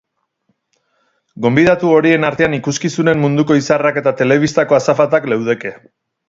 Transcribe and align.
Gonbidatu 1.45 1.91
horien 1.97 2.25
artean 2.29 2.55
ikuskizunen 2.59 3.21
munduko 3.27 3.59
izarrak 3.61 4.01
eta 4.03 4.15
telebistako 4.23 4.79
azafatak 4.79 5.29
leudeke. 5.35 5.77